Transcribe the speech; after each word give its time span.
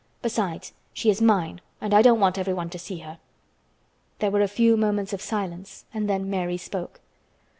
Besides, 0.23 0.73
she 0.93 1.11
is 1.11 1.21
mine 1.21 1.61
and 1.79 1.93
I 1.93 2.01
don't 2.01 2.19
want 2.19 2.39
everyone 2.39 2.71
to 2.71 2.79
see 2.79 3.01
her." 3.01 3.19
There 4.17 4.31
were 4.31 4.41
a 4.41 4.47
few 4.47 4.75
moments 4.75 5.13
of 5.13 5.21
silence 5.21 5.85
and 5.93 6.09
then 6.09 6.27
Mary 6.27 6.57
spoke. 6.57 7.01